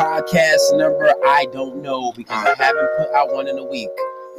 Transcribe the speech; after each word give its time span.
podcast 0.00 0.78
number 0.78 1.12
I 1.26 1.46
don't 1.52 1.82
know 1.82 2.12
because 2.12 2.42
I 2.46 2.54
haven't 2.56 2.88
put 2.96 3.12
out 3.14 3.34
one 3.34 3.46
in 3.48 3.58
a 3.58 3.64
week. 3.64 3.90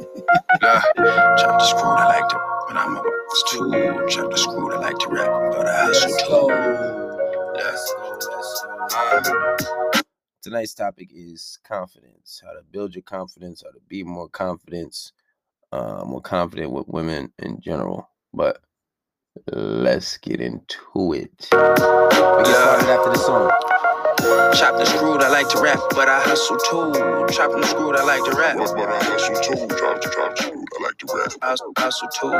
yeah, 0.62 0.82
chop 0.96 1.60
the 1.60 1.64
screw, 1.64 1.82
I 1.82 2.06
like 2.06 2.28
to, 2.28 2.40
but 2.66 2.76
I'm 2.76 2.96
a 2.96 3.02
too. 3.48 4.06
Chop 4.08 4.30
the 4.32 4.36
screw, 4.36 4.72
I 4.72 4.78
like 4.78 4.98
to 4.98 5.08
rap, 5.08 5.52
but 5.52 5.68
I 5.68 5.86
Let's 5.86 6.00
too. 6.00 6.46
Yeah. 6.50 7.52
Let's 7.54 7.94
go. 7.94 8.18
Let's 8.18 8.64
go. 8.64 9.90
Uh, 9.96 10.02
Tonight's 10.42 10.74
topic 10.74 11.10
is 11.14 11.60
confidence. 11.64 12.42
How 12.44 12.52
to 12.54 12.64
build 12.68 12.96
your 12.96 13.02
confidence. 13.02 13.62
How 13.64 13.70
to 13.70 13.78
be 13.86 14.02
more 14.02 14.28
confidence. 14.28 15.12
Uh, 15.70 16.02
more 16.04 16.20
confident 16.20 16.72
with 16.72 16.88
women 16.88 17.32
in 17.38 17.60
general. 17.60 18.10
But 18.34 18.58
let's 19.52 20.16
get 20.16 20.40
into 20.40 21.12
it. 21.12 21.48
We 21.52 21.58
get 21.58 22.46
started 22.48 22.88
after 22.88 23.10
the 23.10 23.18
song. 23.18 23.91
Chop 24.22 24.78
the 24.78 24.84
screw, 24.84 25.18
I 25.18 25.28
like 25.30 25.48
to 25.48 25.60
rap, 25.60 25.80
but 25.90 26.08
I 26.08 26.20
hustle 26.20 26.56
too. 26.56 26.94
Chop 27.34 27.50
the 27.50 27.66
screw, 27.66 27.90
I 27.96 28.04
like 28.04 28.22
to 28.22 28.30
rap. 28.38 28.56
But, 28.56 28.70
but 28.76 28.88
I 28.88 29.02
hustle 29.02 29.34
too, 29.42 29.66
drop, 29.66 30.00
drop, 30.00 30.38
shoot, 30.38 30.54
I 30.54 30.82
like 30.82 30.98
to 30.98 31.06
rap. 31.10 31.32
Hustle, 31.42 31.72
hustle 31.76 32.08
too. 32.14 32.30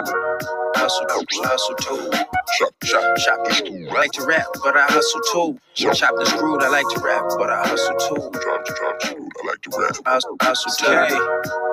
Hustle, 0.79 1.07
hustle 1.11 1.75
too. 1.75 2.11
Chop, 2.59 2.75
chop, 2.85 3.17
Chop 3.19 3.45
the 3.49 3.55
screw, 3.55 3.89
I 3.91 3.95
like 3.95 4.13
to 4.13 4.25
rap, 4.25 4.47
but 4.63 4.77
I 4.77 4.87
hustle 4.87 5.21
too. 5.33 5.59
Chop 5.75 6.15
the 6.15 6.25
screw, 6.27 6.61
I 6.61 6.69
like 6.69 6.89
to 6.95 7.01
rap, 7.01 7.25
but 7.37 7.51
I 7.51 7.67
hustle 7.67 7.97
too. 7.97 8.31
drop, 8.39 8.65
to 8.65 8.75
drop, 8.79 9.01
shoot, 9.03 9.19
I 9.43 9.47
like 9.49 9.62
to 9.62 9.71
rap. 9.75 9.97
Hustle, 10.07 10.37
hustle 10.41 10.73
too. 10.79 10.87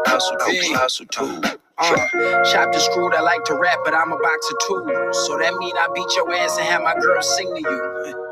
Hustle, 0.08 0.38
hustle, 0.42 0.76
hustle 0.76 1.06
too. 1.06 1.42
Uh, 1.78 1.96
chop 2.52 2.74
the 2.74 2.80
screw, 2.80 3.14
I 3.14 3.22
like 3.22 3.44
to 3.46 3.54
rap, 3.54 3.78
but 3.86 3.94
I'm 3.94 4.12
a 4.12 4.18
boxer 4.18 4.56
too. 4.66 5.14
So 5.14 5.38
that 5.38 5.54
mean 5.54 5.78
I 5.78 5.88
beat 5.94 6.10
your 6.16 6.34
ass 6.34 6.58
and 6.58 6.66
have 6.68 6.82
my 6.82 6.96
girl 6.96 7.22
sing 7.22 7.54
to 7.54 7.62
you. 7.62 8.26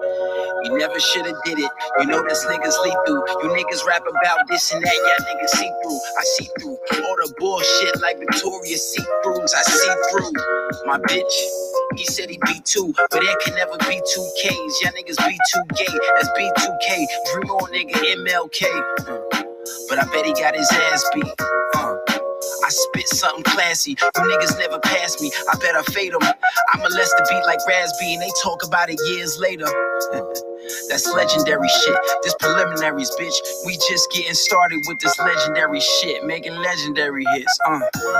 You 0.67 0.77
never 0.77 0.99
shoulda 0.99 1.31
did 1.45 1.59
it. 1.59 1.71
You 1.99 2.07
know 2.07 2.21
this 2.27 2.43
niggas 2.45 2.75
lethal. 2.83 3.23
You 3.41 3.49
niggas 3.55 3.85
rap 3.87 4.03
about 4.03 4.47
this 4.49 4.73
and 4.73 4.83
that, 4.83 4.93
y'all 4.93 5.27
niggas 5.31 5.49
see 5.55 5.71
through. 5.81 5.99
I 6.19 6.23
see 6.35 6.49
through 6.59 6.77
all 7.07 7.15
the 7.15 7.33
bullshit 7.39 8.01
like 8.01 8.19
Victoria's 8.19 8.83
see-throughs. 8.91 9.55
I 9.55 9.63
see 9.63 9.95
through. 10.11 10.33
My 10.85 10.99
bitch, 11.07 11.35
he 11.95 12.03
said 12.03 12.29
he 12.29 12.37
be 12.45 12.59
two, 12.65 12.93
but 12.97 13.11
there 13.11 13.37
can 13.45 13.55
never 13.55 13.77
be 13.87 14.01
two 14.13 14.29
K's. 14.41 14.81
Y'all 14.83 14.91
niggas 14.91 15.23
be 15.25 15.39
too 15.53 15.63
gay. 15.77 15.99
That's 16.15 16.29
B2K. 16.35 17.07
Dream 17.31 17.49
on 17.51 17.71
nigga 17.71 17.95
MLK. 18.27 18.67
But 19.87 19.99
I 19.99 20.05
bet 20.11 20.25
he 20.25 20.33
got 20.33 20.53
his 20.53 20.69
ass 20.69 21.05
beat. 21.15 21.25
Uh. 21.75 21.95
I 22.65 22.69
spit 22.69 23.07
something 23.09 23.43
classy. 23.43 23.91
You 23.91 24.21
niggas 24.23 24.57
never 24.59 24.79
pass 24.79 25.21
me. 25.21 25.31
I 25.51 25.57
bet 25.59 25.75
I 25.75 25.83
fade 25.83 26.13
them. 26.13 26.21
I 26.23 26.77
molest 26.77 27.15
the 27.17 27.25
beat 27.29 27.45
like 27.45 27.59
Raspy, 27.67 28.13
and 28.13 28.21
they 28.21 28.31
talk 28.43 28.63
about 28.65 28.89
it 28.89 28.99
years 29.09 29.39
later. 29.39 29.65
That's 30.89 31.07
legendary 31.13 31.69
shit. 31.69 31.97
This 32.23 32.35
preliminaries, 32.39 33.11
bitch. 33.19 33.35
We 33.65 33.73
just 33.89 34.11
getting 34.11 34.33
started 34.35 34.81
with 34.87 34.99
this 34.99 35.17
legendary 35.19 35.81
shit, 35.81 36.25
making 36.25 36.55
legendary 36.55 37.25
hits. 37.35 37.59
Uh, 37.67 37.79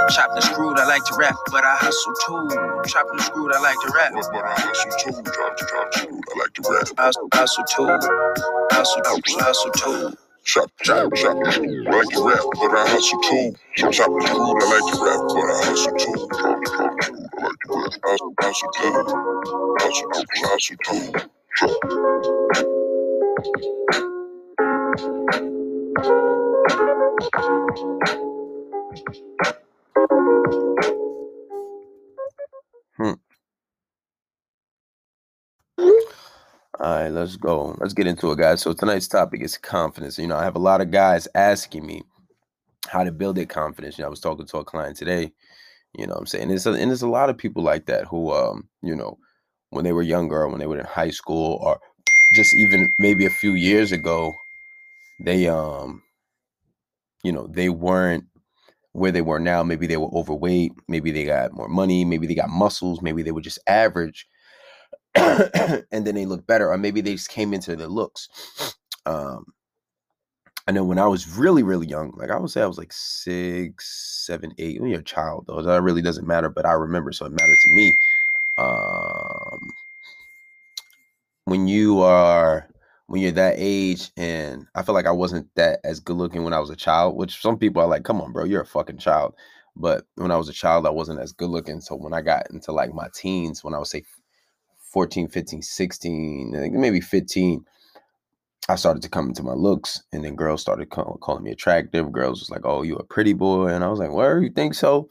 chop 0.09 0.35
the 0.35 0.41
screwed, 0.41 0.79
I 0.79 0.85
like 0.87 1.03
to 1.05 1.15
rap, 1.17 1.35
but 1.51 1.63
I 1.65 1.75
hustle 1.77 2.13
too. 2.27 2.49
Chop 2.87 3.07
the 3.15 3.23
screwed, 3.23 3.53
I 3.53 3.59
like 3.61 3.77
to 3.81 3.91
rap. 3.95 4.13
But, 4.13 4.45
I 4.45 4.53
hustle 4.61 4.91
too, 4.99 5.23
drop, 5.23 5.57
drop, 5.57 5.93
shoot, 5.93 6.09
I 6.11 6.39
like 6.39 6.53
to 6.55 6.63
rap. 6.69 6.87
Hustle, 6.97 7.29
hustle 7.33 7.65
too. 7.65 7.87
Hustle, 8.71 9.03
hustle 9.39 9.71
too. 9.71 10.17
Chop, 10.45 10.71
chop, 10.83 11.13
chop, 11.15 11.37
I 11.37 11.91
like 11.91 12.09
to 12.09 12.23
rap, 12.27 12.43
but 12.53 12.71
I 12.77 12.87
hustle 12.89 13.21
too. 13.21 13.55
Chop, 13.77 13.93
chop, 13.93 14.09
I 14.09 14.65
like 14.71 14.87
to 14.93 14.99
rap, 15.05 15.21
but 15.27 15.47
I 15.51 15.65
hustle 15.65 15.93
too. 15.97 16.13
The 16.13 16.67
drop, 16.71 17.03
shoot, 17.03 17.29
I 17.37 17.43
like 17.43 17.59
to 17.59 17.73
rap. 17.73 18.01
Hustle, 18.05 18.33
hustle 18.41 18.71
too. 18.75 19.05
Hustle, 19.79 20.11
hustle 20.45 20.77
too. 20.85 21.29
Chop. 21.57 22.36
All 23.37 23.43
right, 36.79 37.09
let's 37.09 37.35
go. 37.35 37.75
Let's 37.79 37.93
get 37.93 38.07
into 38.07 38.31
it, 38.31 38.39
guys. 38.39 38.61
So 38.61 38.73
tonight's 38.73 39.07
topic 39.07 39.43
is 39.43 39.55
confidence. 39.59 40.17
You 40.17 40.25
know, 40.25 40.35
I 40.35 40.43
have 40.43 40.55
a 40.55 40.59
lot 40.59 40.81
of 40.81 40.89
guys 40.89 41.27
asking 41.35 41.85
me 41.85 42.01
how 42.87 43.03
to 43.03 43.11
build 43.11 43.35
their 43.35 43.45
confidence. 43.45 43.99
You 43.99 44.01
know, 44.01 44.07
I 44.07 44.09
was 44.09 44.19
talking 44.19 44.47
to 44.47 44.57
a 44.57 44.65
client 44.65 44.97
today. 44.97 45.31
You 45.95 46.07
know, 46.07 46.15
I'm 46.15 46.25
saying, 46.25 46.47
there's 46.47 46.65
a, 46.65 46.71
and 46.71 46.89
there's 46.89 47.03
a 47.03 47.07
lot 47.07 47.29
of 47.29 47.37
people 47.37 47.61
like 47.61 47.85
that 47.85 48.05
who, 48.05 48.31
um, 48.31 48.67
you 48.81 48.95
know, 48.95 49.19
when 49.69 49.83
they 49.85 49.93
were 49.93 50.01
younger, 50.01 50.47
when 50.47 50.59
they 50.59 50.65
were 50.65 50.79
in 50.79 50.85
high 50.85 51.11
school, 51.11 51.59
or 51.61 51.79
just 52.33 52.55
even 52.55 52.93
maybe 52.97 53.25
a 53.25 53.31
few 53.31 53.53
years 53.53 53.91
ago, 53.91 54.35
they, 55.19 55.47
um, 55.47 56.03
you 57.23 57.31
know, 57.31 57.47
they 57.47 57.69
weren't 57.69 58.25
where 58.93 59.11
they 59.11 59.21
were 59.21 59.39
now. 59.39 59.63
Maybe 59.63 59.87
they 59.87 59.97
were 59.97 60.13
overweight. 60.13 60.73
Maybe 60.87 61.11
they 61.11 61.25
got 61.25 61.53
more 61.53 61.69
money. 61.69 62.05
Maybe 62.05 62.27
they 62.27 62.35
got 62.35 62.49
muscles. 62.49 63.01
Maybe 63.01 63.23
they 63.23 63.31
were 63.31 63.41
just 63.41 63.59
average. 63.67 64.27
and 65.15 66.05
then 66.05 66.15
they 66.15 66.25
look 66.25 66.45
better, 66.47 66.71
or 66.71 66.77
maybe 66.77 67.01
they 67.01 67.13
just 67.13 67.29
came 67.29 67.53
into 67.53 67.75
their 67.75 67.87
looks. 67.87 68.29
Um, 69.05 69.53
I 70.67 70.73
know 70.73 70.83
when 70.83 70.99
I 70.99 71.07
was 71.07 71.37
really, 71.37 71.63
really 71.63 71.87
young, 71.87 72.11
like 72.17 72.29
I 72.29 72.37
would 72.37 72.51
say 72.51 72.61
I 72.61 72.65
was 72.65 72.77
like 72.77 72.91
six, 72.91 74.25
seven, 74.25 74.53
eight. 74.57 74.81
When 74.81 74.89
you're 74.91 74.99
a 74.99 75.03
child, 75.03 75.45
though, 75.47 75.61
that 75.61 75.81
really 75.81 76.01
doesn't 76.01 76.27
matter, 76.27 76.49
but 76.49 76.65
I 76.65 76.73
remember, 76.73 77.13
so 77.13 77.25
it 77.25 77.31
mattered 77.31 77.57
to 77.57 77.69
me. 77.73 77.95
Um, 78.57 79.36
when 81.47 81.65
you 81.65 82.01
are 82.01 82.67
when 83.05 83.21
you're 83.21 83.31
that 83.31 83.55
age, 83.57 84.11
and 84.17 84.67
I 84.75 84.83
feel 84.83 84.93
like 84.93 85.05
I 85.05 85.11
wasn't 85.11 85.47
that 85.55 85.79
as 85.85 86.01
good 86.01 86.17
looking 86.17 86.43
when 86.43 86.51
I 86.51 86.59
was 86.59 86.69
a 86.69 86.75
child, 86.75 87.15
which 87.15 87.41
some 87.41 87.57
people 87.57 87.81
are 87.81 87.87
like, 87.87 88.03
"Come 88.03 88.19
on, 88.19 88.33
bro, 88.33 88.43
you're 88.43 88.63
a 88.63 88.65
fucking 88.65 88.97
child." 88.97 89.33
But 89.73 90.05
when 90.15 90.29
I 90.29 90.35
was 90.35 90.49
a 90.49 90.53
child, 90.53 90.85
I 90.85 90.89
wasn't 90.89 91.21
as 91.21 91.31
good 91.31 91.49
looking. 91.49 91.79
So 91.79 91.95
when 91.95 92.11
I 92.13 92.21
got 92.21 92.51
into 92.51 92.73
like 92.73 92.93
my 92.93 93.07
teens, 93.13 93.63
when 93.63 93.73
I 93.73 93.77
was 93.77 93.91
say 93.91 94.03
14, 94.91 95.29
15, 95.29 95.61
16, 95.61 96.51
maybe 96.73 96.99
15, 96.99 97.63
I 98.67 98.75
started 98.75 99.01
to 99.03 99.09
come 99.09 99.29
into 99.29 99.43
my 99.43 99.53
looks, 99.53 100.03
and 100.11 100.25
then 100.25 100.35
girls 100.35 100.59
started 100.61 100.89
call, 100.89 101.17
calling 101.21 101.43
me 101.45 101.51
attractive. 101.51 102.11
Girls 102.11 102.41
was 102.41 102.49
like, 102.49 102.65
"Oh, 102.65 102.81
you 102.81 102.97
a 102.97 103.05
pretty 103.05 103.31
boy," 103.31 103.67
and 103.67 103.85
I 103.85 103.87
was 103.87 103.99
like, 103.99 104.11
"Where 104.11 104.41
you 104.41 104.49
think 104.49 104.73
so?" 104.73 105.07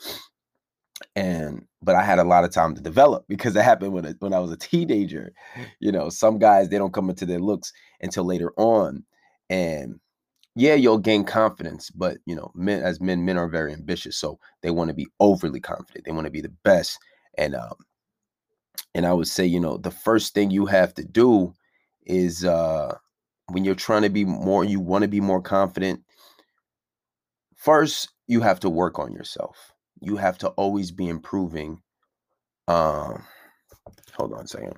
And 1.14 1.66
but 1.82 1.94
I 1.94 2.02
had 2.02 2.18
a 2.18 2.24
lot 2.24 2.44
of 2.44 2.52
time 2.52 2.74
to 2.74 2.80
develop 2.80 3.26
because 3.28 3.54
that 3.54 3.64
happened 3.64 3.92
when 3.92 4.06
I, 4.06 4.14
when 4.20 4.32
I 4.32 4.38
was 4.38 4.50
a 4.52 4.56
teenager. 4.56 5.32
You 5.80 5.92
know, 5.92 6.08
some 6.08 6.38
guys 6.38 6.68
they 6.68 6.78
don't 6.78 6.94
come 6.94 7.10
into 7.10 7.26
their 7.26 7.40
looks 7.40 7.72
until 8.00 8.24
later 8.24 8.52
on, 8.56 9.04
and 9.50 10.00
yeah, 10.54 10.74
you'll 10.74 10.98
gain 10.98 11.24
confidence, 11.24 11.90
but 11.90 12.18
you 12.26 12.34
know, 12.34 12.50
men 12.54 12.82
as 12.82 13.00
men, 13.00 13.24
men 13.26 13.38
are 13.38 13.48
very 13.48 13.72
ambitious, 13.74 14.16
so 14.16 14.38
they 14.62 14.70
want 14.70 14.88
to 14.88 14.94
be 14.94 15.06
overly 15.20 15.60
confident. 15.60 16.04
They 16.06 16.12
want 16.12 16.26
to 16.26 16.30
be 16.30 16.40
the 16.40 16.54
best, 16.64 16.98
and 17.38 17.54
um, 17.54 17.74
and 18.94 19.06
I 19.06 19.12
would 19.12 19.28
say, 19.28 19.46
you 19.46 19.60
know, 19.60 19.76
the 19.76 19.90
first 19.90 20.34
thing 20.34 20.50
you 20.50 20.66
have 20.66 20.94
to 20.94 21.04
do 21.04 21.54
is 22.06 22.44
uh 22.44 22.96
when 23.52 23.64
you're 23.64 23.74
trying 23.74 24.02
to 24.02 24.10
be 24.10 24.24
more, 24.24 24.64
you 24.64 24.80
want 24.80 25.02
to 25.02 25.08
be 25.08 25.20
more 25.20 25.40
confident. 25.42 26.02
First, 27.56 28.08
you 28.26 28.40
have 28.40 28.60
to 28.60 28.70
work 28.70 28.98
on 28.98 29.12
yourself. 29.12 29.72
You 30.06 30.16
have 30.18 30.38
to 30.38 30.50
always 30.50 30.92
be 30.92 31.08
improving. 31.08 31.82
Um, 32.68 33.24
hold 34.14 34.34
on 34.34 34.44
a 34.44 34.48
second. 34.48 34.74